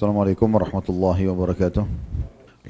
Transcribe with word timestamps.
Assalamualaikum 0.00 0.48
warahmatullahi 0.48 1.28
wabarakatuh. 1.28 1.84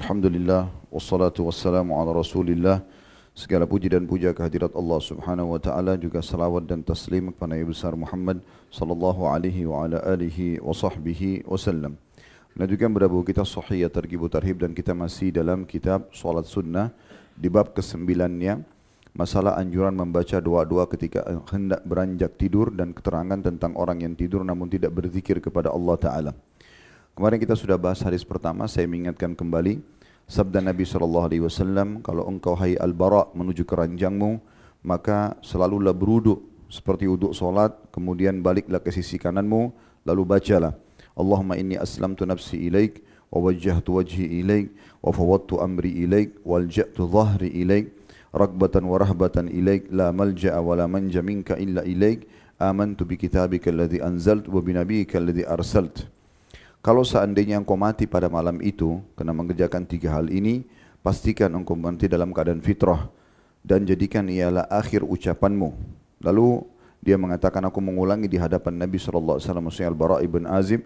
Alhamdulillah 0.03 0.67
wassalatu 0.91 1.47
wassalamu 1.47 1.95
ala 1.95 2.11
Rasulillah. 2.11 2.83
Segala 3.31 3.63
puji 3.63 3.87
dan 3.87 4.03
puja 4.03 4.35
kehadirat 4.35 4.75
Allah 4.75 4.99
Subhanahu 4.99 5.55
wa 5.55 5.59
taala 5.63 5.95
juga 5.95 6.19
salawat 6.19 6.67
dan 6.67 6.83
taslim 6.83 7.31
kepada 7.31 7.55
Nabi 7.55 7.71
besar 7.71 7.95
Muhammad 7.95 8.43
sallallahu 8.67 9.31
alaihi 9.31 9.63
wa 9.63 9.87
ala 9.87 10.03
alihi 10.11 10.59
wa 10.59 10.75
sahbihi 10.75 11.47
wasallam. 11.47 11.95
Melanjutkan 12.51 12.91
berdabu 12.91 13.23
kita 13.23 13.47
sahih 13.47 13.87
targhib 13.87 14.27
tarhib 14.27 14.59
dan 14.59 14.75
kita 14.75 14.91
masih 14.91 15.31
dalam 15.31 15.63
kitab 15.63 16.11
salat 16.11 16.43
sunnah 16.51 16.91
di 17.39 17.47
bab 17.47 17.71
kesembilannya 17.71 18.59
masalah 19.15 19.55
anjuran 19.55 19.95
membaca 19.95 20.35
doa-doa 20.35 20.83
ketika 20.91 21.23
hendak 21.47 21.79
beranjak 21.87 22.35
tidur 22.35 22.75
dan 22.75 22.91
keterangan 22.91 23.39
tentang 23.39 23.71
orang 23.79 24.03
yang 24.03 24.19
tidur 24.19 24.43
namun 24.43 24.67
tidak 24.67 24.91
berzikir 24.91 25.39
kepada 25.39 25.71
Allah 25.71 25.95
taala. 25.95 26.33
Kemarin 27.11 27.43
kita 27.43 27.59
sudah 27.59 27.75
bahas 27.75 27.99
hadis 28.01 28.23
pertama, 28.23 28.65
saya 28.71 28.87
mengingatkan 28.87 29.35
kembali. 29.35 29.83
Sabda 30.31 30.63
Nabi 30.63 30.87
sallallahu 30.87 31.27
alaihi 31.27 31.43
wasallam, 31.43 31.99
kalau 31.99 32.23
engkau 32.23 32.55
hai 32.55 32.79
al-bara 32.79 33.27
menuju 33.35 33.67
ke 33.67 33.75
ranjangmu, 33.75 34.39
maka 34.79 35.35
selalulah 35.43 35.91
beruduk 35.91 36.39
seperti 36.71 37.11
uduk 37.11 37.35
solat, 37.35 37.75
kemudian 37.91 38.39
baliklah 38.39 38.79
ke 38.79 38.95
sisi 38.95 39.19
kananmu, 39.19 39.75
lalu 40.07 40.23
bacalah 40.23 40.73
Allahumma 41.11 41.59
inni 41.59 41.75
aslamtu 41.75 42.23
nafsi 42.23 42.71
ilaik 42.71 43.03
wa 43.27 43.43
wajjahtu 43.43 43.99
wajhi 43.99 44.39
ilaik 44.39 44.71
wa 45.03 45.11
fawwadtu 45.11 45.59
amri 45.59 45.91
ilaik 46.07 46.39
wal 46.47 46.63
ja'tu 46.63 47.07
dhahri 47.07 47.51
ilaik 47.51 47.91
ragbatan 48.31 48.87
wa 48.87 48.95
rahbatan 48.95 49.51
ilaik 49.51 49.91
la 49.91 50.15
malja'a 50.15 50.59
wa 50.63 50.79
la 50.79 50.87
manja 50.87 51.19
minka 51.19 51.59
illa 51.59 51.83
ilaik 51.83 52.27
amantu 52.55 53.03
bi 53.03 53.19
kitabika 53.19 53.67
alladhi 53.67 53.99
anzalt 53.99 54.47
wa 54.47 54.63
bi 54.63 54.71
nabiyyika 54.71 55.19
alladhi 55.19 55.43
arsalt 55.43 56.07
kalau 56.81 57.05
seandainya 57.05 57.61
engkau 57.61 57.77
mati 57.77 58.09
pada 58.09 58.25
malam 58.25 58.57
itu 58.57 58.97
kena 59.13 59.37
mengerjakan 59.37 59.85
tiga 59.85 60.17
hal 60.17 60.33
ini, 60.33 60.65
pastikan 61.05 61.53
engkau 61.53 61.77
mati 61.77 62.09
dalam 62.09 62.33
keadaan 62.33 62.57
fitrah 62.57 63.05
dan 63.61 63.85
jadikan 63.85 64.25
ialah 64.25 64.65
akhir 64.65 65.05
ucapanmu. 65.05 65.77
Lalu 66.25 66.65
dia 67.05 67.21
mengatakan 67.21 67.61
aku 67.69 67.77
mengulangi 67.81 68.25
di 68.25 68.41
hadapan 68.41 68.81
Nabi 68.81 68.97
sallallahu 68.97 69.37
alaihi 69.37 69.45
wasallam 69.45 69.69
Al-Bara 69.69 70.17
ibn 70.25 70.49
Azib 70.49 70.81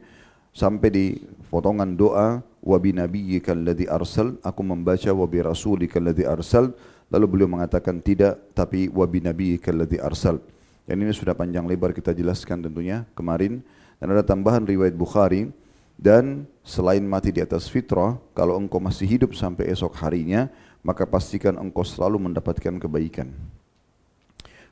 sampai 0.51 0.89
di 0.91 1.05
potongan 1.47 1.95
doa 1.95 2.43
wa 2.43 2.77
bi 2.79 2.91
nabiyyika 2.91 3.55
alladhi 3.55 3.87
arsal 3.87 4.35
aku 4.43 4.63
membaca 4.67 5.11
wa 5.15 5.27
bi 5.27 5.39
rasulika 5.43 5.99
alladhi 5.99 6.27
arsal 6.27 6.75
lalu 7.07 7.25
beliau 7.27 7.51
mengatakan 7.51 8.03
tidak 8.03 8.39
tapi 8.51 8.91
wa 8.91 9.07
bi 9.07 9.23
nabiyyika 9.23 9.71
alladhi 9.71 9.99
arsal. 10.03 10.43
Dan 10.83 10.99
ini 10.99 11.15
sudah 11.15 11.39
panjang 11.39 11.63
lebar 11.63 11.95
kita 11.95 12.11
jelaskan 12.11 12.67
tentunya 12.67 13.07
kemarin 13.15 13.63
dan 13.97 14.11
ada 14.11 14.27
tambahan 14.27 14.67
riwayat 14.67 14.91
Bukhari 14.91 15.49
dan 15.95 16.43
selain 16.61 17.03
mati 17.03 17.31
di 17.31 17.39
atas 17.39 17.71
fitrah, 17.71 18.19
kalau 18.35 18.59
engkau 18.59 18.83
masih 18.83 19.07
hidup 19.07 19.31
sampai 19.31 19.71
esok 19.71 19.95
harinya, 20.03 20.51
maka 20.83 21.07
pastikan 21.07 21.55
engkau 21.55 21.87
selalu 21.87 22.29
mendapatkan 22.29 22.75
kebaikan. 22.77 23.31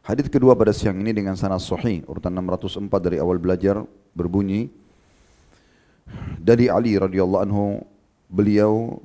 Hadis 0.03 0.27
kedua 0.27 0.51
pada 0.51 0.75
siang 0.75 0.99
ini 0.99 1.15
dengan 1.15 1.39
sanad 1.39 1.63
sahih 1.63 2.03
urutan 2.11 2.35
604 2.35 2.91
dari 2.99 3.23
awal 3.23 3.39
belajar 3.39 3.87
berbunyi 4.11 4.67
dari 6.43 6.67
Ali 6.67 6.99
radhiyallahu 6.99 7.43
anhu 7.47 7.87
beliau 8.27 8.99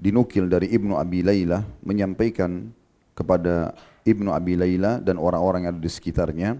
dinukil 0.00 0.48
dari 0.48 0.72
Ibnu 0.72 0.96
Abi 0.96 1.20
Layla 1.20 1.68
menyampaikan 1.84 2.72
kepada 3.12 3.76
Ibnu 4.08 4.32
Abi 4.32 4.56
Layla 4.56 5.04
dan 5.04 5.20
orang-orang 5.20 5.68
yang 5.68 5.76
ada 5.76 5.84
di 5.84 5.92
sekitarnya 5.92 6.56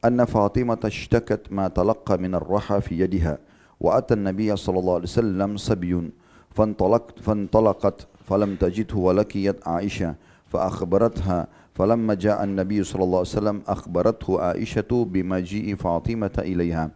anna 0.00 0.24
Fatimah 0.24 0.80
tashtakat 0.80 1.52
ma 1.52 1.68
talaqqa 1.68 2.16
min 2.16 2.32
ar-raha 2.32 2.80
fi 2.80 3.04
yadiha 3.04 3.36
وأتى 3.80 4.14
النبي 4.14 4.56
صلى 4.56 4.78
الله 4.78 4.94
عليه 4.94 5.02
وسلم 5.02 5.56
سبي 5.56 6.10
فانطلقت, 6.50 7.20
فانطلقت 7.20 8.06
فلم 8.28 8.56
تجده 8.56 8.96
ولكيت 8.96 9.68
عائشة 9.68 10.14
فأخبرتها. 10.46 11.46
فلما 11.74 12.14
جاء 12.14 12.44
النبي 12.44 12.84
صلى 12.84 13.04
الله 13.04 13.18
عليه 13.18 13.36
وسلم 13.38 13.62
أخبرته 13.68 14.40
عائشة 14.40 14.90
بمجيء 14.90 15.76
فاطمة 15.76 16.36
إليها. 16.38 16.90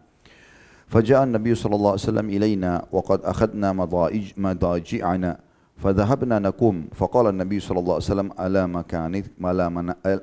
فجاء 0.87 1.23
النبي 1.23 1.55
صلى 1.55 1.75
الله 1.75 1.91
عليه 1.91 2.03
وسلم 2.03 2.29
إلينا 2.29 2.85
وقد 2.91 3.19
أخذنا 3.23 3.73
مضاجع 3.73 4.35
مضاجعنا 4.37 5.39
فذهبنا 5.77 6.39
نقوم. 6.39 6.87
فقال 6.95 7.27
النبي 7.27 7.59
صلى 7.59 7.79
الله 7.79 7.93
عليه 7.93 8.11
وسلم 8.11 8.29
ألا 8.39 8.65
مكانك 8.67 9.25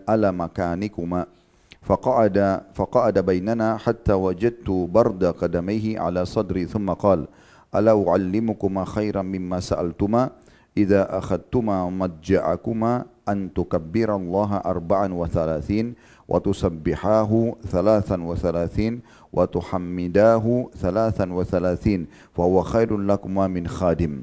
ألا 0.08 0.30
مكانكما؟ 0.30 1.26
فقعد 1.80 2.36
فقعد 2.74 3.16
بيننا 3.18 3.76
حتى 3.76 4.12
وجدت 4.12 4.68
برد 4.68 5.24
قدميه 5.24 6.00
على 6.00 6.24
صدري 6.24 6.66
ثم 6.68 6.92
قال 6.92 7.26
ألا 7.74 7.94
أعلمكما 8.08 8.84
خيرا 8.84 9.22
مما 9.22 9.60
سألتما؟ 9.60 10.30
إذا 10.76 11.18
أخذتما 11.18 11.90
مضجعكما 11.90 12.92
أن 13.28 13.38
تكبر 13.54 14.16
الله 14.16 14.50
أربعا 14.56 15.06
وثلاثين 15.14 15.94
وتسبحاه 16.28 17.32
ثلاثا 17.66 18.16
وثلاثين 18.22 18.92
وتحمداه 19.32 20.46
ثلاثا 20.76 21.26
وثلاثين 21.32 22.00
فهو 22.34 22.62
خير 22.62 22.90
لكما 22.98 23.44
من 23.46 23.66
خادم. 23.66 24.14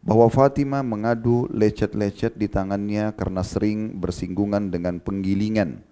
Bahwa 0.00 0.32
Fatimah 0.32 0.80
mengadu 0.80 1.44
lecet-lecet 1.52 2.32
di 2.32 2.48
tangannya 2.48 3.12
karena 3.12 3.44
sering 3.44 4.00
bersinggungan 4.00 4.72
dengan 4.72 4.96
penggilingan. 4.96 5.89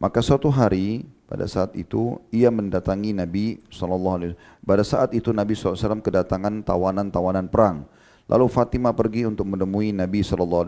Maka 0.00 0.24
suatu 0.24 0.48
hari 0.48 1.04
pada 1.28 1.44
saat 1.44 1.76
itu 1.76 2.16
ia 2.32 2.48
mendatangi 2.48 3.12
Nabi 3.12 3.60
SAW. 3.68 4.32
Pada 4.64 4.80
saat 4.80 5.12
itu 5.12 5.28
Nabi 5.28 5.52
SAW 5.52 6.00
kedatangan 6.00 6.64
tawanan-tawanan 6.64 7.52
perang. 7.52 7.84
Lalu 8.24 8.48
Fatimah 8.48 8.96
pergi 8.96 9.28
untuk 9.28 9.44
menemui 9.44 9.92
Nabi 9.92 10.24
SAW 10.24 10.64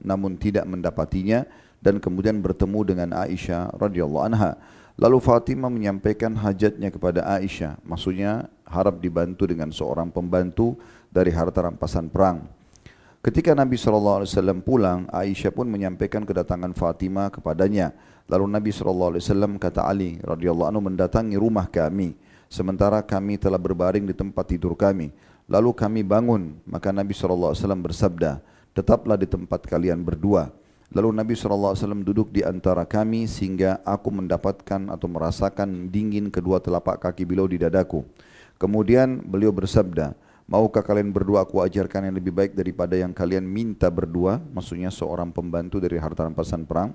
namun 0.00 0.40
tidak 0.40 0.64
mendapatinya 0.64 1.44
dan 1.84 2.00
kemudian 2.00 2.40
bertemu 2.40 2.80
dengan 2.88 3.08
Aisyah 3.12 3.76
radhiyallahu 3.76 4.24
anha. 4.32 4.56
Lalu 4.96 5.20
Fatimah 5.20 5.68
menyampaikan 5.68 6.32
hajatnya 6.32 6.88
kepada 6.88 7.20
Aisyah. 7.36 7.76
Maksudnya 7.84 8.48
harap 8.64 8.96
dibantu 9.04 9.44
dengan 9.44 9.68
seorang 9.68 10.08
pembantu 10.08 10.80
dari 11.12 11.28
harta 11.28 11.68
rampasan 11.68 12.08
perang. 12.08 12.48
Ketika 13.24 13.56
Nabi 13.56 13.80
SAW 13.80 14.28
pulang, 14.60 15.08
Aisyah 15.08 15.48
pun 15.48 15.64
menyampaikan 15.64 16.28
kedatangan 16.28 16.76
Fatimah 16.76 17.32
kepadanya. 17.32 17.96
Lalu 18.28 18.52
Nabi 18.52 18.68
SAW 18.68 19.16
kata 19.56 19.88
Ali 19.88 20.20
radhiyallahu 20.20 20.68
anhu 20.68 20.84
mendatangi 20.84 21.32
rumah 21.40 21.64
kami 21.64 22.20
sementara 22.52 23.00
kami 23.00 23.40
telah 23.40 23.56
berbaring 23.56 24.04
di 24.04 24.12
tempat 24.12 24.52
tidur 24.52 24.76
kami. 24.76 25.08
Lalu 25.48 25.72
kami 25.72 26.04
bangun, 26.04 26.60
maka 26.68 26.92
Nabi 26.92 27.16
SAW 27.16 27.56
bersabda, 27.80 28.44
tetaplah 28.76 29.16
di 29.16 29.24
tempat 29.24 29.72
kalian 29.72 30.04
berdua. 30.04 30.52
Lalu 30.92 31.16
Nabi 31.16 31.32
SAW 31.32 32.04
duduk 32.04 32.28
di 32.28 32.44
antara 32.44 32.84
kami 32.84 33.24
sehingga 33.24 33.80
aku 33.88 34.12
mendapatkan 34.12 34.92
atau 34.92 35.08
merasakan 35.08 35.88
dingin 35.88 36.28
kedua 36.28 36.60
telapak 36.60 37.00
kaki 37.00 37.24
beliau 37.24 37.48
di 37.48 37.56
dadaku. 37.56 38.04
Kemudian 38.60 39.24
beliau 39.24 39.48
bersabda, 39.50 40.12
Maukah 40.44 40.84
kalian 40.84 41.08
berdua 41.08 41.48
aku 41.48 41.64
ajarkan 41.64 42.12
yang 42.12 42.16
lebih 42.20 42.28
baik 42.28 42.52
daripada 42.52 42.92
yang 43.00 43.16
kalian 43.16 43.48
minta 43.48 43.88
berdua? 43.88 44.44
Maksudnya 44.52 44.92
seorang 44.92 45.32
pembantu 45.32 45.80
dari 45.80 45.96
harta 45.96 46.28
rampasan 46.28 46.68
perang. 46.68 46.92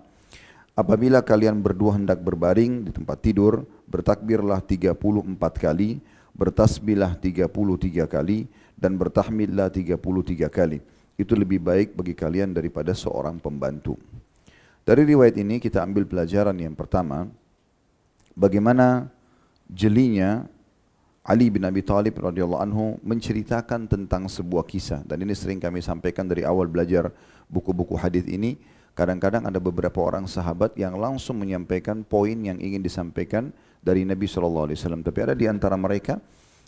Apabila 0.78 1.26
kalian 1.26 1.58
berdua 1.58 1.98
hendak 1.98 2.22
berbaring 2.22 2.86
di 2.86 2.92
tempat 2.94 3.18
tidur, 3.26 3.66
bertakbirlah 3.90 4.62
34 4.62 4.94
kali, 5.58 5.98
bertasbihlah 6.38 7.18
33 7.18 8.06
kali, 8.06 8.46
dan 8.78 8.96
bertahmidlah 8.96 9.74
33 9.74 9.98
kali. 10.48 10.80
Itu 11.18 11.34
lebih 11.34 11.60
baik 11.60 11.98
bagi 11.98 12.14
kalian 12.14 12.54
daripada 12.54 12.94
seorang 12.94 13.42
pembantu. 13.42 13.98
Dari 14.86 15.04
riwayat 15.10 15.36
ini 15.42 15.58
kita 15.58 15.82
ambil 15.82 16.06
pelajaran 16.06 16.56
yang 16.56 16.78
pertama, 16.78 17.26
bagaimana 18.38 19.10
jelinya 19.68 20.46
Ali 21.30 21.54
bin 21.54 21.62
Abi 21.62 21.86
Thalib 21.86 22.18
radhiyallahu 22.18 22.58
anhu 22.58 22.98
menceritakan 23.06 23.86
tentang 23.86 24.26
sebuah 24.26 24.66
kisah 24.66 25.06
dan 25.06 25.22
ini 25.22 25.38
sering 25.38 25.62
kami 25.62 25.78
sampaikan 25.78 26.26
dari 26.26 26.42
awal 26.42 26.66
belajar 26.66 27.14
buku-buku 27.46 27.94
hadis 28.02 28.26
ini 28.26 28.58
Kadang-kadang 29.00 29.48
ada 29.48 29.64
beberapa 29.64 30.04
orang 30.04 30.28
sahabat 30.28 30.76
yang 30.76 31.00
langsung 31.00 31.40
menyampaikan 31.40 32.04
poin 32.04 32.36
yang 32.36 32.60
ingin 32.60 32.84
disampaikan 32.84 33.56
dari 33.80 34.04
Nabi 34.04 34.28
SAW. 34.28 34.76
Tapi 34.76 35.20
ada 35.24 35.32
di 35.32 35.48
antara 35.48 35.80
mereka 35.80 36.20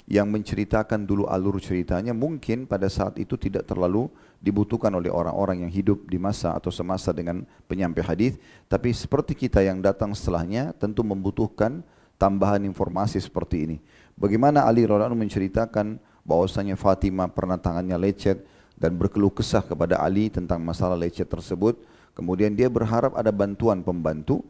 yang 0.08 0.32
menceritakan 0.32 1.04
dulu 1.04 1.28
alur 1.28 1.60
ceritanya 1.60 2.16
mungkin 2.16 2.72
pada 2.72 2.88
saat 2.88 3.20
itu 3.20 3.36
tidak 3.36 3.68
terlalu 3.68 4.08
dibutuhkan 4.40 4.96
oleh 4.96 5.12
orang-orang 5.12 5.68
yang 5.68 5.72
hidup 5.76 6.08
di 6.08 6.16
masa 6.16 6.56
atau 6.56 6.72
semasa 6.72 7.12
dengan 7.12 7.44
penyampai 7.68 8.00
hadis. 8.00 8.40
Tapi 8.72 8.96
seperti 8.96 9.36
kita 9.36 9.60
yang 9.60 9.84
datang 9.84 10.16
setelahnya 10.16 10.72
tentu 10.80 11.04
membutuhkan 11.04 11.84
tambahan 12.22 12.62
informasi 12.70 13.18
seperti 13.18 13.66
ini. 13.66 13.78
Bagaimana 14.14 14.70
Ali 14.70 14.86
radhiallahu 14.86 15.18
menceritakan 15.18 15.98
bahwasanya 16.22 16.78
Fatimah 16.78 17.34
pernah 17.34 17.58
tangannya 17.58 17.98
lecet 17.98 18.46
dan 18.78 18.94
berkeluh 18.94 19.34
kesah 19.34 19.66
kepada 19.66 19.98
Ali 19.98 20.30
tentang 20.30 20.62
masalah 20.62 20.98
lecet 20.98 21.26
tersebut 21.30 21.82
Kemudian 22.12 22.52
dia 22.54 22.68
berharap 22.68 23.16
ada 23.16 23.30
bantuan 23.30 23.82
pembantu 23.86 24.44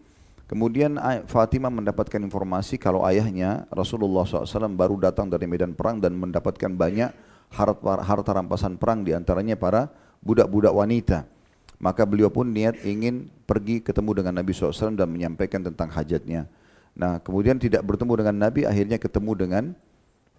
Kemudian 0.52 1.00
Fatimah 1.32 1.72
mendapatkan 1.72 2.20
informasi 2.20 2.76
kalau 2.76 3.08
ayahnya 3.08 3.64
Rasulullah 3.72 4.28
SAW 4.28 4.76
baru 4.76 5.00
datang 5.00 5.32
dari 5.32 5.48
medan 5.48 5.72
perang 5.72 6.04
dan 6.04 6.12
mendapatkan 6.12 6.68
banyak 6.76 7.08
harta, 7.56 8.04
harta 8.04 8.32
rampasan 8.36 8.76
perang 8.76 9.08
di 9.08 9.16
antaranya 9.16 9.56
para 9.56 9.88
budak-budak 10.20 10.76
wanita. 10.76 11.24
Maka 11.80 12.04
beliau 12.04 12.28
pun 12.28 12.52
niat 12.52 12.84
ingin 12.84 13.32
pergi 13.48 13.80
ketemu 13.80 14.12
dengan 14.12 14.44
Nabi 14.44 14.52
SAW 14.52 14.92
dan 14.92 15.08
menyampaikan 15.08 15.64
tentang 15.64 15.88
hajatnya. 15.88 16.52
Nah 16.92 17.22
kemudian 17.24 17.56
tidak 17.56 17.84
bertemu 17.88 18.26
dengan 18.26 18.36
Nabi 18.36 18.68
akhirnya 18.68 18.98
ketemu 19.00 19.32
dengan 19.36 19.64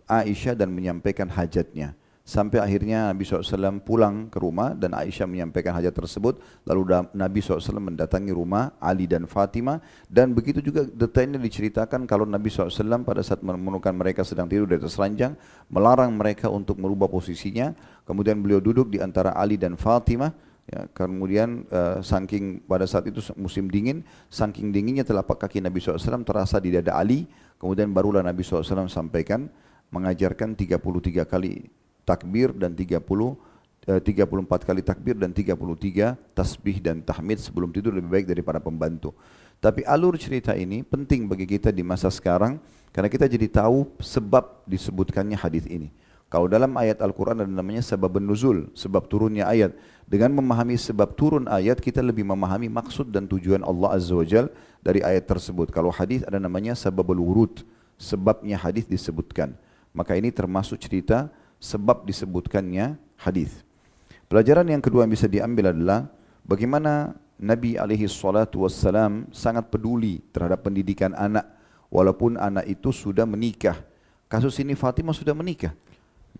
Aisyah 0.05 0.59
dan 0.59 0.75
menyampaikan 0.75 1.31
hajatnya. 1.31 1.97
Sampai 2.23 2.63
akhirnya 2.63 3.11
Nabi 3.11 3.27
SAW 3.27 3.83
pulang 3.83 4.31
ke 4.31 4.39
rumah 4.39 4.79
dan 4.79 4.95
Aisyah 4.95 5.27
menyampaikan 5.27 5.75
hajat 5.75 5.91
tersebut. 5.91 6.39
Lalu 6.63 7.11
Nabi 7.19 7.43
SAW 7.43 7.83
mendatangi 7.83 8.31
rumah 8.31 8.79
Ali 8.79 9.11
dan 9.11 9.27
Fatimah. 9.27 9.83
Dan 10.07 10.31
begitu 10.31 10.63
juga 10.63 10.87
detailnya 10.87 11.43
diceritakan 11.43 12.07
kalau 12.07 12.23
Nabi 12.23 12.47
SAW 12.47 13.03
pada 13.03 13.27
saat 13.27 13.43
menemukan 13.43 13.91
mereka 13.91 14.23
sedang 14.23 14.47
tidur 14.47 14.71
di 14.71 14.79
atas 14.79 14.95
ranjang. 15.03 15.35
Melarang 15.67 16.15
mereka 16.15 16.47
untuk 16.47 16.79
merubah 16.79 17.11
posisinya. 17.11 17.75
Kemudian 18.07 18.39
beliau 18.39 18.63
duduk 18.63 18.95
di 18.95 19.03
antara 19.03 19.35
Ali 19.35 19.59
dan 19.59 19.75
Fatimah. 19.75 20.31
Ya, 20.73 20.89
kemudian 20.97 21.69
uh, 21.69 22.01
saking 22.01 22.65
pada 22.65 22.89
saat 22.89 23.05
itu 23.05 23.21
musim 23.37 23.69
dingin, 23.69 24.01
saking 24.33 24.73
dinginnya 24.73 25.05
telapak 25.05 25.45
kaki 25.45 25.61
Nabi 25.61 25.85
SAW 25.85 26.25
terasa 26.25 26.57
di 26.57 26.73
dada 26.73 26.97
Ali. 26.97 27.29
Kemudian 27.61 27.93
barulah 27.93 28.25
Nabi 28.25 28.41
SAW 28.41 28.89
sampaikan 28.89 29.53
mengajarkan 29.93 30.57
33 30.57 31.29
kali 31.29 31.69
takbir 32.09 32.57
dan 32.57 32.73
30 32.73 33.05
eh, 33.85 34.01
34 34.01 34.65
kali 34.65 34.81
takbir 34.81 35.15
dan 35.21 35.37
33 35.37 36.17
tasbih 36.33 36.81
dan 36.81 37.05
tahmid 37.05 37.45
sebelum 37.45 37.69
tidur 37.69 37.93
lebih 37.93 38.09
baik 38.09 38.27
daripada 38.33 38.57
pembantu. 38.57 39.13
Tapi 39.61 39.85
alur 39.85 40.17
cerita 40.17 40.57
ini 40.57 40.81
penting 40.83 41.29
bagi 41.29 41.45
kita 41.45 41.69
di 41.69 41.85
masa 41.85 42.09
sekarang 42.09 42.57
karena 42.91 43.13
kita 43.13 43.29
jadi 43.29 43.47
tahu 43.47 43.93
sebab 44.01 44.65
disebutkannya 44.65 45.37
hadis 45.37 45.69
ini. 45.69 45.93
Kalau 46.33 46.49
dalam 46.49 46.73
ayat 46.81 47.05
Al-Quran 47.05 47.45
ada 47.45 47.53
namanya 47.53 47.85
sebab 47.85 48.17
nuzul, 48.17 48.73
sebab 48.73 49.05
turunnya 49.05 49.45
ayat. 49.45 49.77
Dengan 50.09 50.33
memahami 50.33 50.81
sebab 50.81 51.13
turun 51.13 51.45
ayat, 51.45 51.77
kita 51.77 52.01
lebih 52.01 52.25
memahami 52.25 52.73
maksud 52.73 53.13
dan 53.13 53.29
tujuan 53.29 53.61
Allah 53.61 54.01
Azza 54.01 54.17
wa 54.17 54.25
Jal 54.25 54.49
dari 54.81 55.05
ayat 55.05 55.29
tersebut. 55.29 55.69
Kalau 55.69 55.93
hadis 55.93 56.25
ada 56.25 56.41
namanya 56.41 56.73
sebab 56.73 57.05
wurud, 57.13 57.69
sebabnya 58.01 58.57
hadis 58.57 58.89
disebutkan. 58.89 59.53
Maka 59.93 60.17
ini 60.17 60.33
termasuk 60.33 60.81
cerita 60.81 61.29
sebab 61.61 62.09
disebutkannya 62.09 62.97
hadis. 63.21 63.61
Pelajaran 64.25 64.65
yang 64.73 64.81
kedua 64.81 65.05
yang 65.05 65.13
bisa 65.13 65.29
diambil 65.29 65.77
adalah 65.77 66.09
bagaimana 66.49 67.13
Nabi 67.37 67.77
alaihi 67.77 68.09
salatu 68.09 68.65
wassalam 68.65 69.29
sangat 69.37 69.69
peduli 69.69 70.25
terhadap 70.33 70.65
pendidikan 70.65 71.13
anak 71.13 71.45
walaupun 71.93 72.41
anak 72.41 72.65
itu 72.73 72.89
sudah 72.89 73.29
menikah. 73.29 73.77
Kasus 74.33 74.57
ini 74.65 74.73
Fatimah 74.73 75.13
sudah 75.13 75.37
menikah. 75.37 75.77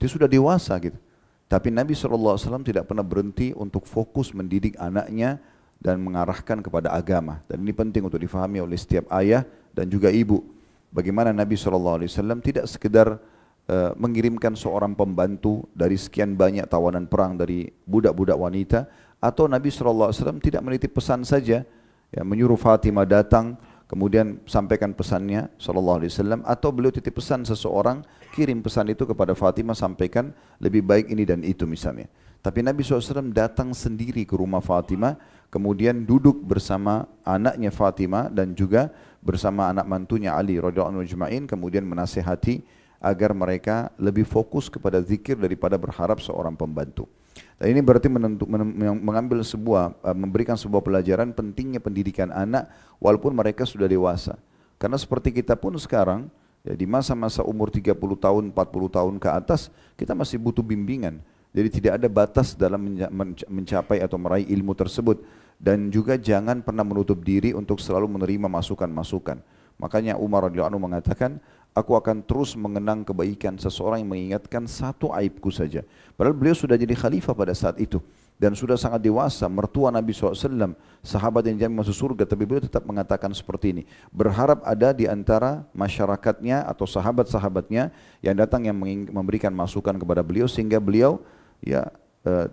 Dia 0.03 0.11
sudah 0.11 0.27
dewasa 0.27 0.75
gitu. 0.83 0.99
Tapi 1.47 1.71
Nabi 1.71 1.95
SAW 1.95 2.35
tidak 2.67 2.91
pernah 2.91 3.07
berhenti 3.07 3.55
untuk 3.55 3.87
fokus 3.87 4.35
mendidik 4.35 4.75
anaknya 4.83 5.39
dan 5.79 6.03
mengarahkan 6.03 6.59
kepada 6.59 6.91
agama. 6.91 7.39
Dan 7.47 7.63
ini 7.63 7.71
penting 7.71 8.03
untuk 8.03 8.19
difahami 8.19 8.59
oleh 8.59 8.75
setiap 8.75 9.07
ayah 9.15 9.47
dan 9.71 9.87
juga 9.87 10.11
ibu. 10.11 10.43
Bagaimana 10.91 11.31
Nabi 11.31 11.55
SAW 11.55 12.03
tidak 12.43 12.67
sekedar 12.67 13.23
Eh, 13.63 13.93
mengirimkan 13.95 14.59
seorang 14.59 14.91
pembantu 14.91 15.71
dari 15.71 15.95
sekian 15.95 16.35
banyak 16.35 16.67
tawanan 16.67 17.07
perang 17.07 17.39
dari 17.39 17.71
budak-budak 17.87 18.35
wanita 18.35 18.91
atau 19.23 19.47
Nabi 19.47 19.71
SAW 19.71 20.11
tidak 20.43 20.67
menitip 20.67 20.91
pesan 20.91 21.23
saja 21.23 21.63
ya, 22.11 22.23
menyuruh 22.27 22.59
Fatimah 22.59 23.07
datang 23.07 23.55
kemudian 23.93 24.41
sampaikan 24.49 24.97
pesannya 24.97 25.53
SAW 25.61 26.01
atau 26.49 26.73
beliau 26.73 26.89
titip 26.89 27.21
pesan 27.21 27.45
seseorang 27.45 28.01
kirim 28.33 28.65
pesan 28.65 28.89
itu 28.89 29.05
kepada 29.05 29.37
Fatimah 29.37 29.77
sampaikan 29.77 30.33
lebih 30.65 30.81
baik 30.81 31.13
ini 31.13 31.29
dan 31.29 31.45
itu 31.45 31.69
misalnya 31.69 32.09
tapi 32.41 32.65
Nabi 32.65 32.81
SAW 32.81 33.29
datang 33.37 33.77
sendiri 33.77 34.25
ke 34.25 34.33
rumah 34.33 34.65
Fatimah 34.65 35.21
kemudian 35.53 36.09
duduk 36.09 36.41
bersama 36.41 37.05
anaknya 37.21 37.69
Fatimah 37.69 38.33
dan 38.33 38.57
juga 38.57 38.89
bersama 39.21 39.69
anak 39.69 39.85
mantunya 39.85 40.33
Ali 40.33 40.57
radhiyallahu 40.57 41.05
anhu 41.05 41.45
kemudian 41.45 41.85
menasihati 41.85 42.65
agar 43.03 43.37
mereka 43.37 43.93
lebih 44.01 44.25
fokus 44.25 44.73
kepada 44.73 45.03
zikir 45.05 45.35
daripada 45.35 45.75
berharap 45.75 46.23
seorang 46.23 46.55
pembantu. 46.55 47.11
Dan 47.63 47.79
ini 47.79 47.81
berarti 47.81 48.11
menentu, 48.11 48.45
mengambil 48.99 49.43
sebuah, 49.47 49.95
eh, 50.03 50.17
memberikan 50.17 50.59
sebuah 50.59 50.83
pelajaran 50.83 51.31
pentingnya 51.31 51.79
pendidikan 51.79 52.35
anak 52.35 52.67
walaupun 52.99 53.31
mereka 53.33 53.63
sudah 53.63 53.87
dewasa. 53.87 54.35
Karena 54.83 54.99
seperti 54.99 55.31
kita 55.31 55.55
pun 55.55 55.79
sekarang, 55.79 56.27
ya 56.67 56.75
di 56.75 56.91
masa-masa 56.91 57.47
umur 57.47 57.71
30 57.71 58.19
tahun, 58.19 58.51
40 58.51 58.91
tahun 58.91 59.15
ke 59.23 59.29
atas, 59.31 59.71
kita 59.95 60.11
masih 60.11 60.43
butuh 60.43 60.67
bimbingan. 60.67 61.23
Jadi 61.53 61.69
tidak 61.69 62.01
ada 62.01 62.09
batas 62.09 62.57
dalam 62.57 62.81
mencapai 63.47 64.01
atau 64.01 64.17
meraih 64.17 64.49
ilmu 64.49 64.73
tersebut. 64.73 65.23
Dan 65.63 65.95
juga 65.95 66.19
jangan 66.19 66.59
pernah 66.67 66.83
menutup 66.83 67.23
diri 67.23 67.55
untuk 67.55 67.79
selalu 67.79 68.11
menerima 68.19 68.51
masukan-masukan. 68.51 69.39
Makanya 69.79 70.19
Umar 70.19 70.51
radhiyallahu 70.51 70.75
anhu 70.75 70.83
mengatakan, 70.83 71.39
aku 71.73 71.97
akan 71.97 72.21
terus 72.25 72.53
mengenang 72.57 73.05
kebaikan 73.05 73.57
seseorang 73.57 74.05
yang 74.05 74.11
mengingatkan 74.13 74.69
satu 74.69 75.13
aibku 75.13 75.49
saja. 75.49 75.85
Padahal 76.17 76.37
beliau 76.37 76.57
sudah 76.57 76.77
jadi 76.77 76.93
khalifah 76.93 77.33
pada 77.33 77.57
saat 77.57 77.81
itu 77.81 78.01
dan 78.43 78.59
sudah 78.59 78.75
sangat 78.75 79.07
dewasa, 79.07 79.47
mertua 79.47 79.95
Nabi 79.95 80.11
SAW, 80.11 80.75
sahabat 80.99 81.47
yang 81.47 81.63
jamin 81.63 81.79
masuk 81.79 81.95
surga, 81.95 82.27
tapi 82.27 82.43
beliau 82.43 82.67
tetap 82.67 82.83
mengatakan 82.83 83.31
seperti 83.31 83.71
ini. 83.71 83.83
Berharap 84.11 84.67
ada 84.67 84.91
di 84.91 85.07
antara 85.07 85.63
masyarakatnya 85.71 86.67
atau 86.67 86.83
sahabat-sahabatnya 86.83 87.95
yang 88.19 88.35
datang 88.35 88.67
yang 88.67 88.75
memberikan 89.15 89.55
masukan 89.55 89.95
kepada 89.95 90.27
beliau 90.27 90.51
sehingga 90.51 90.83
beliau 90.83 91.23
ya 91.63 91.87
eh, 92.27 92.47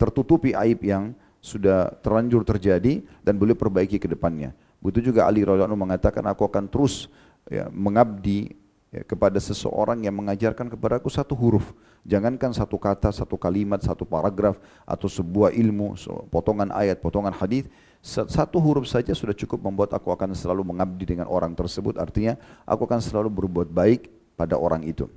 tertutupi 0.00 0.56
aib 0.56 0.80
yang 0.80 1.12
sudah 1.44 1.92
terlanjur 2.00 2.40
terjadi 2.40 3.04
dan 3.20 3.36
beliau 3.36 3.52
perbaiki 3.52 4.00
ke 4.00 4.08
depannya. 4.08 4.56
Begitu 4.80 5.12
juga 5.12 5.28
Ali 5.28 5.44
radhiyallahu 5.44 5.76
mengatakan 5.76 6.24
aku 6.24 6.48
akan 6.48 6.72
terus 6.72 7.12
ya, 7.52 7.68
mengabdi 7.68 8.63
ya, 8.94 9.02
kepada 9.02 9.42
seseorang 9.42 10.06
yang 10.06 10.14
mengajarkan 10.14 10.70
kepada 10.70 11.02
aku 11.02 11.10
satu 11.10 11.34
huruf. 11.34 11.74
Jangankan 12.06 12.54
satu 12.54 12.78
kata, 12.78 13.10
satu 13.10 13.34
kalimat, 13.34 13.82
satu 13.82 14.06
paragraf 14.06 14.60
atau 14.86 15.10
sebuah 15.10 15.50
ilmu, 15.56 15.98
potongan 16.30 16.70
ayat, 16.70 17.02
potongan 17.02 17.34
hadis, 17.34 17.66
satu 18.04 18.60
huruf 18.60 18.84
saja 18.84 19.16
sudah 19.16 19.32
cukup 19.32 19.64
membuat 19.64 19.96
aku 19.96 20.12
akan 20.12 20.36
selalu 20.36 20.62
mengabdi 20.62 21.16
dengan 21.16 21.26
orang 21.26 21.56
tersebut. 21.56 21.96
Artinya 21.96 22.36
aku 22.68 22.84
akan 22.84 23.00
selalu 23.00 23.32
berbuat 23.32 23.72
baik 23.72 24.12
pada 24.36 24.60
orang 24.60 24.84
itu. 24.84 25.08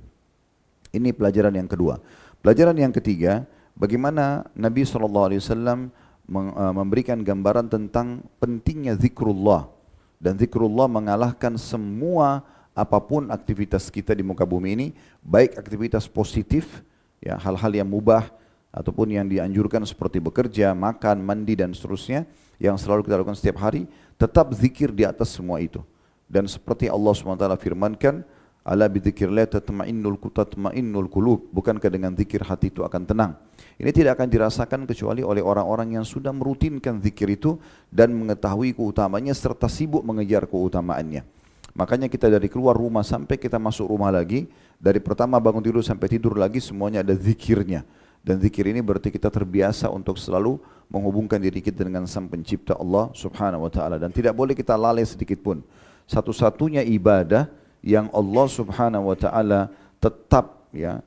Ini 0.88 1.12
pelajaran 1.12 1.52
yang 1.52 1.68
kedua. 1.68 2.00
Pelajaran 2.40 2.72
yang 2.80 2.88
ketiga, 2.96 3.44
bagaimana 3.76 4.48
Nabi 4.56 4.88
SAW 4.88 5.28
e, 5.28 6.64
memberikan 6.72 7.20
gambaran 7.20 7.68
tentang 7.68 8.24
pentingnya 8.40 8.96
zikrullah 8.96 9.68
dan 10.16 10.40
zikrullah 10.40 10.88
mengalahkan 10.88 11.60
semua 11.60 12.40
apapun 12.78 13.34
aktivitas 13.34 13.90
kita 13.90 14.14
di 14.14 14.22
muka 14.22 14.46
bumi 14.46 14.78
ini, 14.78 14.88
baik 15.26 15.58
aktivitas 15.58 16.06
positif, 16.06 16.86
ya 17.18 17.34
hal-hal 17.34 17.74
yang 17.74 17.90
mubah 17.90 18.30
ataupun 18.70 19.10
yang 19.10 19.26
dianjurkan 19.26 19.82
seperti 19.82 20.22
bekerja, 20.22 20.70
makan, 20.78 21.18
mandi 21.18 21.58
dan 21.58 21.74
seterusnya 21.74 22.22
yang 22.62 22.78
selalu 22.78 23.02
kita 23.02 23.18
lakukan 23.18 23.34
setiap 23.34 23.58
hari, 23.58 23.90
tetap 24.14 24.54
zikir 24.54 24.94
di 24.94 25.02
atas 25.02 25.34
semua 25.34 25.58
itu. 25.58 25.82
Dan 26.30 26.46
seperti 26.46 26.86
Allah 26.86 27.10
SWT 27.16 27.48
firmankan, 27.58 28.22
ala 28.62 28.84
bidzikrillah 28.86 29.48
tatma'innul 29.48 30.20
tatma'innul 30.20 31.08
qulub. 31.08 31.48
Bukankah 31.50 31.88
dengan 31.88 32.12
zikir 32.14 32.44
hati 32.44 32.68
itu 32.68 32.84
akan 32.84 33.02
tenang? 33.08 33.32
Ini 33.80 33.90
tidak 33.90 34.20
akan 34.20 34.28
dirasakan 34.28 34.80
kecuali 34.84 35.24
oleh 35.24 35.40
orang-orang 35.40 35.96
yang 35.98 36.04
sudah 36.04 36.30
merutinkan 36.36 37.00
zikir 37.00 37.32
itu 37.32 37.56
dan 37.88 38.12
mengetahui 38.12 38.76
keutamanya 38.76 39.32
serta 39.32 39.66
sibuk 39.66 40.04
mengejar 40.04 40.44
keutamaannya 40.44 41.37
Makanya 41.78 42.10
kita 42.10 42.26
dari 42.26 42.50
keluar 42.50 42.74
rumah 42.74 43.06
sampai 43.06 43.38
kita 43.38 43.54
masuk 43.54 43.86
rumah 43.86 44.10
lagi, 44.10 44.50
dari 44.82 44.98
pertama 44.98 45.38
bangun 45.38 45.62
tidur 45.62 45.86
sampai 45.86 46.10
tidur 46.10 46.34
lagi 46.34 46.58
semuanya 46.58 47.06
ada 47.06 47.14
zikirnya. 47.14 47.86
Dan 48.18 48.42
zikir 48.42 48.66
ini 48.66 48.82
berarti 48.82 49.14
kita 49.14 49.30
terbiasa 49.30 49.86
untuk 49.86 50.18
selalu 50.18 50.58
menghubungkan 50.90 51.38
diri 51.38 51.62
kita 51.62 51.86
dengan 51.86 52.02
Sang 52.10 52.26
Pencipta 52.26 52.74
Allah 52.74 53.14
Subhanahu 53.14 53.62
wa 53.62 53.70
taala 53.70 53.94
dan 53.94 54.10
tidak 54.10 54.34
boleh 54.34 54.58
kita 54.58 54.74
lalai 54.74 55.06
sedikit 55.06 55.38
pun. 55.38 55.62
Satu-satunya 56.10 56.82
ibadah 56.82 57.46
yang 57.78 58.10
Allah 58.10 58.46
Subhanahu 58.50 59.14
wa 59.14 59.16
taala 59.16 59.70
tetap 60.02 60.66
ya 60.74 60.98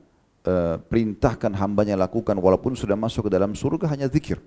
uh, 0.48 0.80
perintahkan 0.88 1.52
hambanya 1.52 2.00
lakukan 2.00 2.32
walaupun 2.40 2.72
sudah 2.72 2.96
masuk 2.96 3.28
ke 3.28 3.30
dalam 3.36 3.52
surga 3.52 3.92
hanya 3.92 4.08
zikir. 4.08 4.40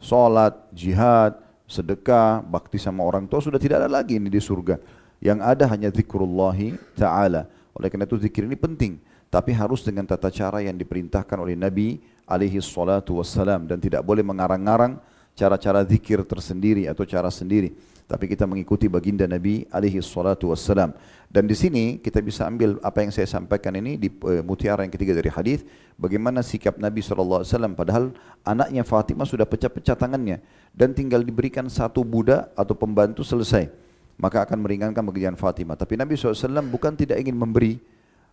Salat, 0.00 0.56
jihad, 0.72 1.36
sedekah, 1.68 2.40
bakti 2.40 2.80
sama 2.80 3.04
orang 3.04 3.28
tua 3.28 3.44
sudah 3.44 3.60
tidak 3.60 3.84
ada 3.84 3.92
lagi 3.92 4.16
ini 4.16 4.32
di 4.32 4.40
surga. 4.40 5.03
Yang 5.24 5.40
ada 5.40 5.64
hanya 5.72 5.88
zikrullahi 5.88 6.76
ta'ala. 6.92 7.48
Oleh 7.72 7.88
karena 7.88 8.04
itu 8.04 8.20
zikir 8.20 8.44
ini 8.44 8.60
penting. 8.60 9.00
Tapi 9.32 9.56
harus 9.56 9.80
dengan 9.80 10.04
tata 10.04 10.28
cara 10.28 10.60
yang 10.60 10.76
diperintahkan 10.76 11.40
oleh 11.40 11.56
Nabi 11.56 11.96
alaihi 12.28 12.60
salatu 12.60 13.16
wassalam. 13.18 13.64
Dan 13.64 13.80
tidak 13.80 14.04
boleh 14.04 14.20
mengarang-arang 14.20 15.00
cara-cara 15.32 15.80
zikir 15.82 16.20
tersendiri 16.28 16.86
atau 16.86 17.08
cara 17.08 17.32
sendiri. 17.32 17.72
tapi 18.04 18.28
kita 18.28 18.44
mengikuti 18.44 18.84
baginda 18.84 19.24
Nabi 19.24 19.64
alaihi 19.72 20.04
salatu 20.04 20.52
wassalam. 20.52 20.92
Dan 21.32 21.48
di 21.48 21.56
sini 21.56 21.98
kita 21.98 22.20
bisa 22.20 22.44
ambil 22.44 22.76
apa 22.84 23.00
yang 23.00 23.10
saya 23.10 23.24
sampaikan 23.24 23.72
ini 23.74 23.96
di 23.96 24.12
uh, 24.22 24.44
mutiara 24.44 24.84
yang 24.84 24.92
ketiga 24.92 25.16
dari 25.16 25.32
hadis, 25.32 25.64
bagaimana 25.96 26.44
sikap 26.44 26.76
Nabi 26.76 27.00
sallallahu 27.00 27.42
alaihi 27.42 27.50
wasallam 27.50 27.74
padahal 27.74 28.04
anaknya 28.44 28.84
Fatimah 28.84 29.26
sudah 29.26 29.48
pecah-pecah 29.48 29.96
tangannya 29.96 30.44
dan 30.76 30.92
tinggal 30.92 31.24
diberikan 31.24 31.64
satu 31.66 32.04
budak 32.04 32.52
atau 32.54 32.76
pembantu 32.76 33.24
selesai. 33.24 33.83
Maka 34.14 34.46
akan 34.46 34.62
meringankan 34.62 35.02
pekerjaan 35.02 35.34
Fatimah. 35.34 35.74
Tapi 35.74 35.98
Nabi 35.98 36.14
SAW 36.14 36.62
bukan 36.70 36.94
tidak 36.94 37.18
ingin 37.18 37.34
memberi, 37.34 37.82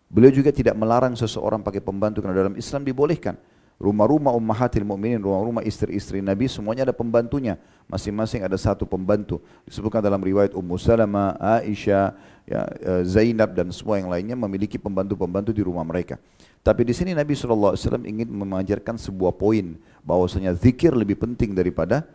beliau 0.07 0.29
juga 0.29 0.53
tidak 0.53 0.77
melarang 0.77 1.17
seseorang 1.17 1.65
pakai 1.65 1.81
pembantu 1.81 2.21
karena 2.21 2.37
dalam 2.37 2.55
Islam 2.55 2.85
dibolehkan. 2.85 3.37
Rumah-rumah 3.81 4.29
ummahatil 4.37 4.85
mu'minin, 4.85 5.17
rumah-rumah 5.17 5.65
istri-istri 5.65 6.21
Nabi 6.21 6.45
semuanya 6.45 6.85
ada 6.85 6.93
pembantunya. 6.93 7.57
Masing-masing 7.89 8.45
ada 8.45 8.53
satu 8.53 8.85
pembantu. 8.85 9.41
Disebutkan 9.65 10.05
dalam 10.05 10.21
riwayat 10.21 10.53
Ummu 10.53 10.77
Salama, 10.77 11.33
Aisyah, 11.41 12.13
ya, 12.45 12.61
eh, 12.77 13.01
Zainab 13.09 13.57
dan 13.57 13.73
semua 13.73 13.97
yang 13.97 14.13
lainnya 14.13 14.37
memiliki 14.37 14.77
pembantu-pembantu 14.77 15.49
di 15.49 15.65
rumah 15.65 15.81
mereka. 15.81 16.21
Tapi 16.61 16.85
di 16.85 16.93
sini 16.93 17.17
Nabi 17.17 17.33
SAW 17.33 17.73
ingin 18.05 18.29
mengajarkan 18.29 19.01
sebuah 19.01 19.33
poin 19.33 19.81
bahwasanya 20.05 20.53
zikir 20.53 20.93
lebih 20.93 21.17
penting 21.17 21.57
daripada 21.57 22.05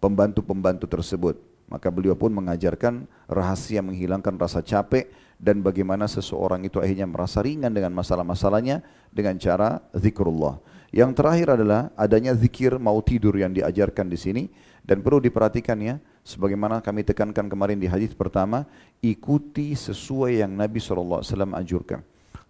pembantu-pembantu 0.00 0.88
tersebut. 0.88 1.36
Maka 1.70 1.86
beliau 1.88 2.18
pun 2.18 2.34
mengajarkan 2.34 3.06
rahasia 3.30 3.78
menghilangkan 3.78 4.34
rasa 4.34 4.58
capek 4.58 5.06
dan 5.38 5.62
bagaimana 5.62 6.10
seseorang 6.10 6.66
itu 6.66 6.82
akhirnya 6.82 7.06
merasa 7.06 7.40
ringan 7.40 7.70
dengan 7.70 7.94
masalah-masalahnya 7.94 8.82
dengan 9.14 9.38
cara 9.38 9.78
zikrullah. 9.94 10.58
Yang 10.90 11.22
terakhir 11.22 11.48
adalah 11.54 11.94
adanya 11.94 12.34
zikir 12.34 12.74
mau 12.76 12.98
tidur 12.98 13.38
yang 13.38 13.54
diajarkan 13.54 14.10
di 14.10 14.18
sini 14.18 14.42
dan 14.82 14.98
perlu 15.00 15.22
diperhatikan 15.22 15.78
ya 15.78 16.02
sebagaimana 16.26 16.82
kami 16.82 17.06
tekankan 17.06 17.46
kemarin 17.46 17.78
di 17.78 17.86
hadis 17.86 18.10
pertama 18.10 18.66
ikuti 18.98 19.78
sesuai 19.78 20.42
yang 20.42 20.50
Nabi 20.50 20.82
SAW 20.82 21.22
anjurkan. 21.54 22.02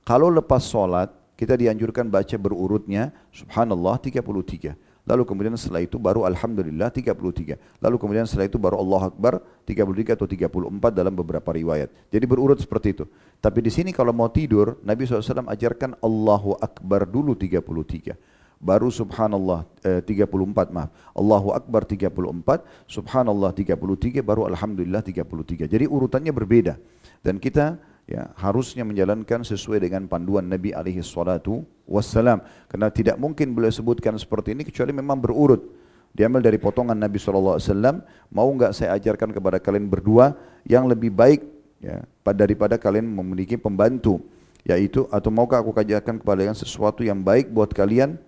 Kalau 0.09 0.33
lepas 0.33 0.65
solat 0.65 1.13
kita 1.37 1.57
dianjurkan 1.57 2.09
baca 2.09 2.37
berurutnya 2.41 3.13
subhanallah 3.33 4.01
33. 4.01 4.90
Lalu 5.11 5.27
kemudian 5.27 5.59
setelah 5.59 5.83
itu 5.83 5.99
baru 5.99 6.23
Alhamdulillah 6.23 6.95
33. 6.95 7.83
Lalu 7.83 7.97
kemudian 7.99 8.31
setelah 8.31 8.47
itu 8.47 8.63
baru 8.63 8.79
Allah 8.79 9.11
Akbar 9.11 9.43
33 9.67 10.15
atau 10.15 10.31
34 10.31 10.95
dalam 10.95 11.11
beberapa 11.11 11.51
riwayat. 11.51 11.91
Jadi 12.15 12.25
berurut 12.31 12.63
seperti 12.63 12.95
itu. 12.95 13.05
Tapi 13.43 13.59
di 13.59 13.75
sini 13.75 13.91
kalau 13.91 14.15
mau 14.15 14.31
tidur, 14.31 14.79
Nabi 14.87 15.11
SAW 15.11 15.51
ajarkan 15.51 15.99
Allahu 15.99 16.55
Akbar 16.63 17.11
dulu 17.11 17.35
33 17.35 18.15
baru 18.61 18.93
subhanallah 18.93 19.65
eh, 19.81 20.05
34 20.05 20.69
maaf 20.69 20.93
Allahu 21.17 21.57
Akbar 21.57 21.89
34 21.89 22.13
subhanallah 22.85 23.57
33 23.57 24.21
baru 24.21 24.45
alhamdulillah 24.53 25.01
33 25.01 25.65
jadi 25.65 25.89
urutannya 25.89 26.29
berbeda 26.29 26.77
dan 27.25 27.41
kita 27.41 27.81
ya 28.11 28.27
harusnya 28.35 28.83
menjalankan 28.83 29.47
sesuai 29.47 29.87
dengan 29.87 30.11
panduan 30.11 30.51
Nabi 30.51 30.75
alaihi 30.75 30.99
salatu 31.01 31.63
wassalam. 31.87 32.43
Karena 32.67 32.91
tidak 32.91 33.17
mungkin 33.23 33.55
beliau 33.55 33.71
sebutkan 33.71 34.19
seperti 34.19 34.59
ini 34.59 34.67
kecuali 34.67 34.91
memang 34.91 35.23
berurut. 35.23 35.63
Diambil 36.11 36.43
dari 36.43 36.59
potongan 36.59 36.99
Nabi 36.99 37.23
sallallahu 37.23 37.63
alaihi 37.63 37.71
wasallam 37.71 37.97
mau 38.35 38.51
enggak 38.51 38.75
saya 38.75 38.99
ajarkan 38.99 39.31
kepada 39.31 39.63
kalian 39.63 39.87
berdua 39.87 40.35
yang 40.67 40.91
lebih 40.91 41.15
baik 41.15 41.47
ya 41.79 42.03
daripada 42.35 42.75
kalian 42.75 43.07
memiliki 43.07 43.55
pembantu 43.55 44.19
yaitu 44.67 45.07
atau 45.09 45.31
maukah 45.33 45.63
aku 45.63 45.71
ajarkan 45.73 46.19
kepada 46.19 46.45
kalian 46.45 46.59
sesuatu 46.59 47.07
yang 47.07 47.23
baik 47.23 47.49
buat 47.49 47.71
kalian 47.71 48.19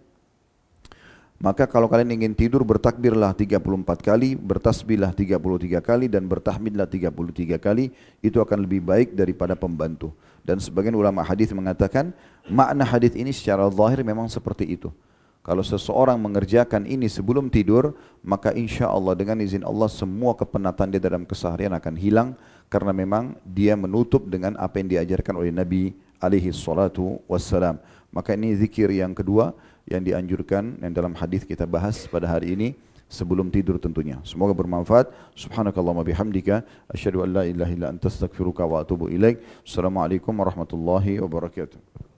maka 1.43 1.67
kalau 1.67 1.91
kalian 1.91 2.23
ingin 2.23 2.39
tidur 2.39 2.63
bertakbirlah 2.63 3.35
34 3.35 3.59
kali, 3.99 4.39
bertasbihlah 4.39 5.11
33 5.11 5.83
kali 5.83 6.07
dan 6.07 6.31
bertahmidlah 6.31 6.87
33 6.87 7.59
kali, 7.59 7.91
itu 8.23 8.39
akan 8.39 8.63
lebih 8.63 8.79
baik 8.79 9.19
daripada 9.19 9.59
pembantu. 9.59 10.15
Dan 10.47 10.63
sebagian 10.63 10.95
ulama 10.95 11.19
hadis 11.27 11.51
mengatakan 11.51 12.15
makna 12.47 12.87
hadis 12.87 13.19
ini 13.19 13.35
secara 13.35 13.67
zahir 13.75 14.07
memang 14.07 14.31
seperti 14.31 14.71
itu. 14.71 14.95
Kalau 15.43 15.67
seseorang 15.67 16.15
mengerjakan 16.23 16.87
ini 16.87 17.11
sebelum 17.11 17.51
tidur, 17.51 17.99
maka 18.23 18.55
insya 18.55 18.87
Allah 18.87 19.19
dengan 19.19 19.43
izin 19.43 19.67
Allah 19.67 19.91
semua 19.91 20.39
kepenatan 20.39 20.95
dia 20.95 21.03
dalam 21.03 21.27
keseharian 21.27 21.75
akan 21.75 21.99
hilang 21.99 22.39
karena 22.71 22.95
memang 22.95 23.35
dia 23.43 23.75
menutup 23.75 24.31
dengan 24.31 24.55
apa 24.63 24.79
yang 24.79 24.95
diajarkan 24.95 25.35
oleh 25.43 25.51
Nabi 25.51 25.91
alaihi 26.23 26.55
salatu 26.55 27.19
wassalam. 27.27 27.83
Maka 28.15 28.39
ini 28.39 28.55
zikir 28.55 28.95
yang 28.95 29.11
kedua 29.11 29.51
yang 29.89 30.03
dianjurkan 30.05 30.79
yang 30.79 30.93
dalam 30.95 31.12
hadis 31.17 31.43
kita 31.43 31.67
bahas 31.67 32.07
pada 32.07 32.31
hari 32.31 32.55
ini 32.55 32.69
sebelum 33.12 33.53
tidur 33.53 33.77
tentunya. 33.77 34.17
Semoga 34.25 34.57
bermanfaat. 34.57 35.12
Subhanakallahumma 35.37 36.07
bihamdika 36.07 36.65
asyhadu 36.89 37.27
an 37.27 37.29
la 37.37 37.43
ilaha 37.45 37.71
illa 37.73 37.87
anta 37.93 38.09
astaghfiruka 38.09 38.65
wa 38.65 38.81
atubu 38.81 39.12
ilaik. 39.12 39.43
Assalamualaikum 39.67 40.33
warahmatullahi 40.33 41.21
wabarakatuh. 41.21 42.12